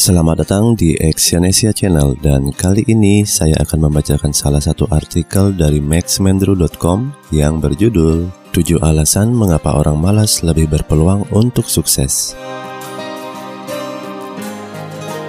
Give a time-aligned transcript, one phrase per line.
[0.00, 5.76] Selamat datang di Exyonesia Channel dan kali ini saya akan membacakan salah satu artikel dari
[5.76, 12.32] maxmendru.com yang berjudul 7 alasan mengapa orang malas lebih berpeluang untuk sukses.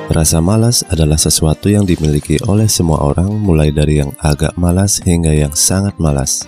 [0.08, 5.36] Rasa malas adalah sesuatu yang dimiliki oleh semua orang mulai dari yang agak malas hingga
[5.36, 6.48] yang sangat malas.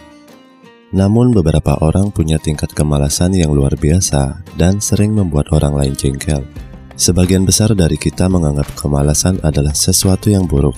[0.96, 6.48] Namun beberapa orang punya tingkat kemalasan yang luar biasa dan sering membuat orang lain jengkel.
[6.94, 10.78] Sebagian besar dari kita menganggap kemalasan adalah sesuatu yang buruk.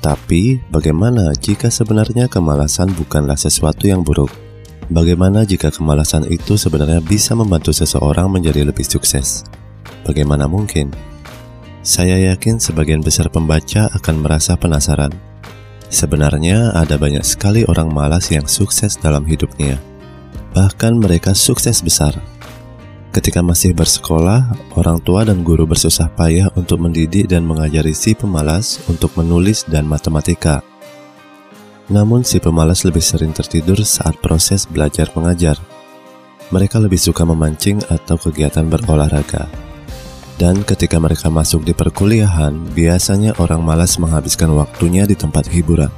[0.00, 4.32] Tapi, bagaimana jika sebenarnya kemalasan bukanlah sesuatu yang buruk?
[4.88, 9.44] Bagaimana jika kemalasan itu sebenarnya bisa membantu seseorang menjadi lebih sukses?
[10.08, 10.90] Bagaimana mungkin?
[11.84, 15.12] Saya yakin sebagian besar pembaca akan merasa penasaran.
[15.92, 19.76] Sebenarnya ada banyak sekali orang malas yang sukses dalam hidupnya.
[20.56, 22.16] Bahkan mereka sukses besar,
[23.10, 28.78] Ketika masih bersekolah, orang tua dan guru bersusah payah untuk mendidik dan mengajari si pemalas
[28.86, 30.62] untuk menulis dan matematika.
[31.90, 35.58] Namun si pemalas lebih sering tertidur saat proses belajar mengajar.
[36.54, 39.50] Mereka lebih suka memancing atau kegiatan berolahraga.
[40.38, 45.90] Dan ketika mereka masuk di perkuliahan, biasanya orang malas menghabiskan waktunya di tempat hiburan.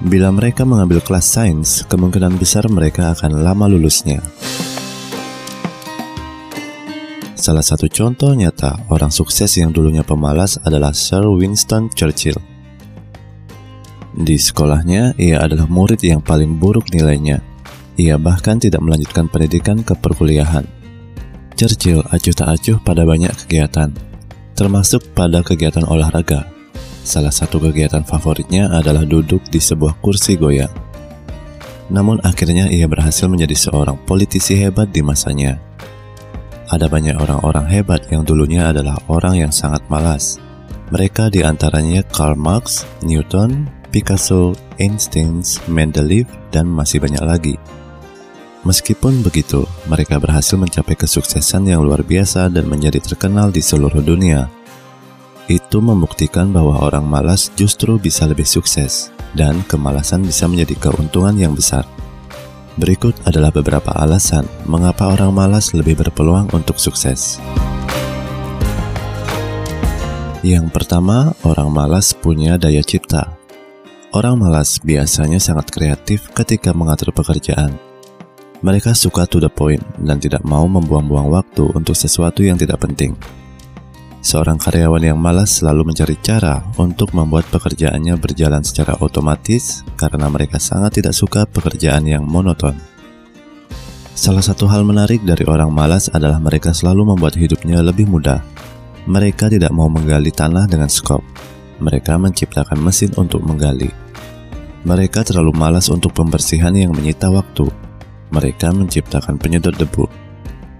[0.00, 4.24] Bila mereka mengambil kelas sains, kemungkinan besar mereka akan lama lulusnya.
[7.38, 12.34] Salah satu contoh nyata orang sukses yang dulunya pemalas adalah Sir Winston Churchill.
[14.18, 17.38] Di sekolahnya, ia adalah murid yang paling buruk nilainya.
[17.94, 20.66] Ia bahkan tidak melanjutkan pendidikan ke perkuliahan.
[21.54, 23.94] Churchill acuh tak acuh pada banyak kegiatan,
[24.58, 26.50] termasuk pada kegiatan olahraga.
[27.06, 30.74] Salah satu kegiatan favoritnya adalah duduk di sebuah kursi goyang.
[31.94, 35.67] Namun akhirnya ia berhasil menjadi seorang politisi hebat di masanya.
[36.68, 40.36] Ada banyak orang-orang hebat yang dulunya adalah orang yang sangat malas.
[40.92, 47.56] Mereka di antaranya Karl Marx, Newton, Picasso, Einstein, Mendeleev, dan masih banyak lagi.
[48.68, 54.52] Meskipun begitu, mereka berhasil mencapai kesuksesan yang luar biasa dan menjadi terkenal di seluruh dunia.
[55.48, 61.56] Itu membuktikan bahwa orang malas justru bisa lebih sukses, dan kemalasan bisa menjadi keuntungan yang
[61.56, 61.88] besar.
[62.78, 67.42] Berikut adalah beberapa alasan mengapa orang malas lebih berpeluang untuk sukses.
[70.46, 73.34] Yang pertama, orang malas punya daya cipta.
[74.14, 77.74] Orang malas biasanya sangat kreatif ketika mengatur pekerjaan.
[78.62, 83.18] Mereka suka to the point dan tidak mau membuang-buang waktu untuk sesuatu yang tidak penting.
[84.28, 90.60] Seorang karyawan yang malas selalu mencari cara untuk membuat pekerjaannya berjalan secara otomatis karena mereka
[90.60, 92.76] sangat tidak suka pekerjaan yang monoton.
[94.12, 98.44] Salah satu hal menarik dari orang malas adalah mereka selalu membuat hidupnya lebih mudah.
[99.08, 101.24] Mereka tidak mau menggali tanah dengan skop.
[101.80, 103.88] Mereka menciptakan mesin untuk menggali.
[104.84, 107.64] Mereka terlalu malas untuk pembersihan yang menyita waktu.
[108.28, 110.27] Mereka menciptakan penyedot debu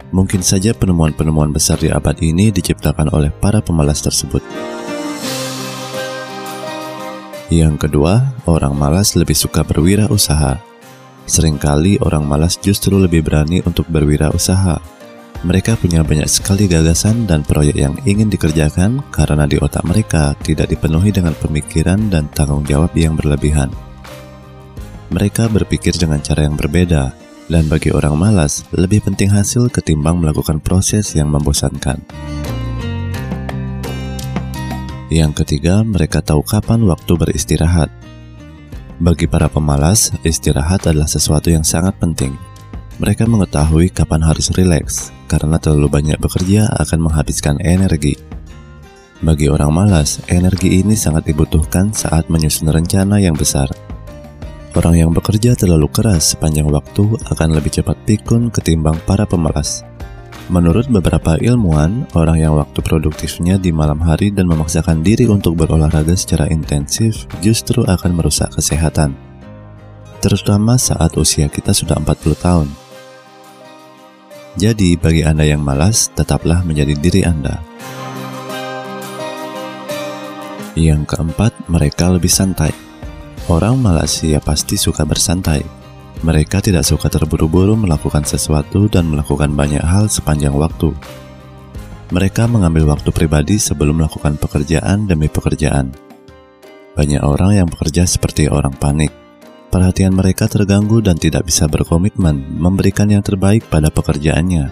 [0.09, 4.41] Mungkin saja penemuan-penemuan besar di abad ini diciptakan oleh para pemalas tersebut.
[7.49, 10.61] Yang kedua, orang malas lebih suka berwirausaha.
[11.29, 14.81] Seringkali orang malas justru lebih berani untuk berwirausaha.
[15.45, 20.73] Mereka punya banyak sekali gagasan dan proyek yang ingin dikerjakan karena di otak mereka tidak
[20.73, 23.71] dipenuhi dengan pemikiran dan tanggung jawab yang berlebihan.
[25.09, 30.61] Mereka berpikir dengan cara yang berbeda, dan bagi orang malas, lebih penting hasil ketimbang melakukan
[30.61, 32.05] proses yang membosankan.
[35.09, 37.89] Yang ketiga, mereka tahu kapan waktu beristirahat.
[39.01, 42.37] Bagi para pemalas, istirahat adalah sesuatu yang sangat penting.
[43.01, 48.21] Mereka mengetahui kapan harus rileks, karena terlalu banyak bekerja akan menghabiskan energi.
[49.25, 53.73] Bagi orang malas, energi ini sangat dibutuhkan saat menyusun rencana yang besar–
[54.79, 57.03] Orang yang bekerja terlalu keras sepanjang waktu
[57.35, 59.83] akan lebih cepat pikun ketimbang para pemalas.
[60.55, 66.15] Menurut beberapa ilmuwan, orang yang waktu produktifnya di malam hari dan memaksakan diri untuk berolahraga
[66.15, 69.19] secara intensif justru akan merusak kesehatan.
[70.23, 72.71] Terutama saat usia kita sudah 40 tahun.
[74.63, 77.59] Jadi, bagi Anda yang malas, tetaplah menjadi diri Anda.
[80.79, 82.88] Yang keempat, mereka lebih santai.
[83.49, 85.65] Orang Malaysia pasti suka bersantai.
[86.21, 90.93] Mereka tidak suka terburu-buru melakukan sesuatu dan melakukan banyak hal sepanjang waktu.
[92.13, 95.97] Mereka mengambil waktu pribadi sebelum melakukan pekerjaan demi pekerjaan.
[96.93, 99.17] Banyak orang yang bekerja seperti orang panik.
[99.73, 104.69] Perhatian mereka terganggu dan tidak bisa berkomitmen memberikan yang terbaik pada pekerjaannya.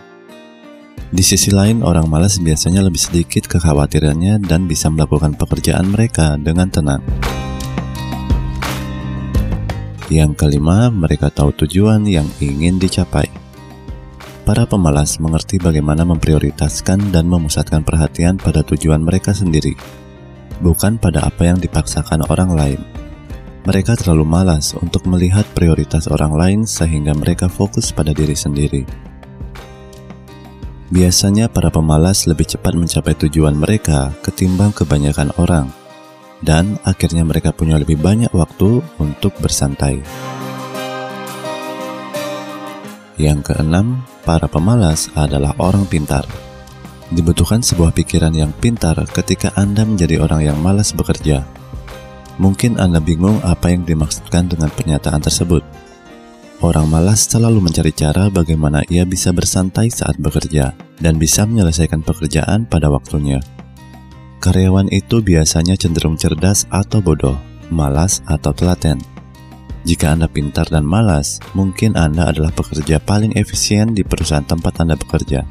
[1.17, 6.69] Di sisi lain, orang malas biasanya lebih sedikit kekhawatirannya dan bisa melakukan pekerjaan mereka dengan
[6.69, 7.26] tenang.
[10.07, 13.27] Yang kelima, mereka tahu tujuan yang ingin dicapai.
[14.47, 19.75] Para pemalas mengerti bagaimana memprioritaskan dan memusatkan perhatian pada tujuan mereka sendiri,
[20.63, 22.81] bukan pada apa yang dipaksakan orang lain.
[23.67, 28.87] Mereka terlalu malas untuk melihat prioritas orang lain sehingga mereka fokus pada diri sendiri.
[30.95, 35.67] Biasanya para pemalas lebih cepat mencapai tujuan mereka ketimbang kebanyakan orang
[36.45, 40.01] dan akhirnya mereka punya lebih banyak waktu untuk bersantai.
[43.17, 46.29] Yang keenam, para pemalas adalah orang pintar.
[47.09, 51.47] Dibutuhkan sebuah pikiran yang pintar ketika Anda menjadi orang yang malas bekerja.
[52.37, 55.65] Mungkin Anda bingung apa yang dimaksudkan dengan pernyataan tersebut.
[56.61, 62.69] Orang malas selalu mencari cara bagaimana ia bisa bersantai saat bekerja dan bisa menyelesaikan pekerjaan
[62.69, 63.41] pada waktunya.
[64.41, 67.37] Karyawan itu biasanya cenderung cerdas atau bodoh,
[67.73, 69.01] malas atau telaten.
[69.87, 74.99] Jika Anda pintar dan malas, mungkin Anda adalah pekerja paling efisien di perusahaan tempat Anda
[74.99, 75.47] bekerja.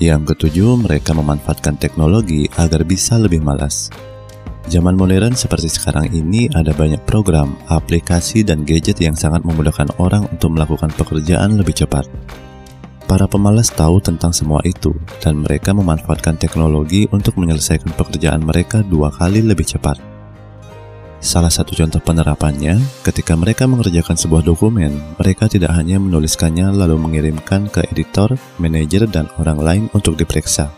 [0.00, 3.92] Yang ketujuh, mereka memanfaatkan teknologi agar bisa lebih malas.
[4.64, 10.24] Zaman modern seperti sekarang ini ada banyak program, aplikasi, dan gadget yang sangat memudahkan orang
[10.32, 12.08] untuk melakukan pekerjaan lebih cepat.
[13.10, 19.10] Para pemalas tahu tentang semua itu, dan mereka memanfaatkan teknologi untuk menyelesaikan pekerjaan mereka dua
[19.10, 19.98] kali lebih cepat.
[21.18, 27.66] Salah satu contoh penerapannya, ketika mereka mengerjakan sebuah dokumen, mereka tidak hanya menuliskannya lalu mengirimkan
[27.66, 30.70] ke editor, manajer, dan orang lain untuk diperiksa.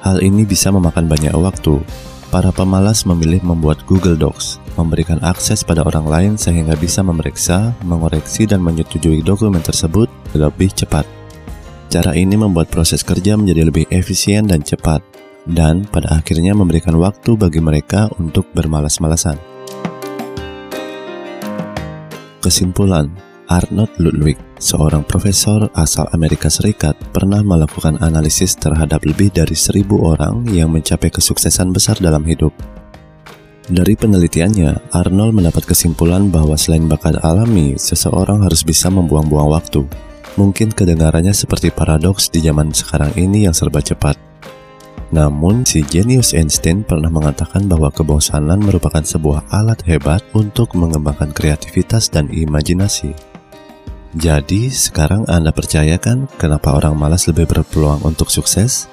[0.00, 1.84] Hal ini bisa memakan banyak waktu,
[2.32, 8.46] para pemalas memilih membuat Google Docs, memberikan akses pada orang lain sehingga bisa memeriksa, mengoreksi,
[8.46, 11.06] dan menyetujui dokumen tersebut lebih cepat.
[11.88, 14.98] Cara ini membuat proses kerja menjadi lebih efisien dan cepat,
[15.46, 19.38] dan pada akhirnya memberikan waktu bagi mereka untuk bermalas-malasan.
[22.42, 23.08] Kesimpulan,
[23.48, 30.48] Arnold Ludwig, seorang profesor asal Amerika Serikat, pernah melakukan analisis terhadap lebih dari seribu orang
[30.48, 32.52] yang mencapai kesuksesan besar dalam hidup.
[33.64, 39.88] Dari penelitiannya, Arnold mendapat kesimpulan bahwa selain bakat alami, seseorang harus bisa membuang-buang waktu.
[40.36, 44.20] Mungkin kedengarannya seperti paradoks di zaman sekarang ini yang serba cepat.
[45.16, 52.12] Namun, si jenius Einstein pernah mengatakan bahwa kebosanan merupakan sebuah alat hebat untuk mengembangkan kreativitas
[52.12, 53.16] dan imajinasi.
[54.12, 58.92] Jadi, sekarang Anda percayakan kenapa orang malas lebih berpeluang untuk sukses?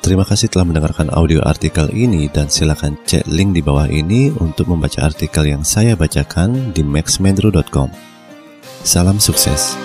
[0.00, 4.72] Terima kasih telah mendengarkan audio artikel ini dan silakan cek link di bawah ini untuk
[4.72, 7.92] membaca artikel yang saya bacakan di maxmendro.com.
[8.80, 9.76] Salam sukses.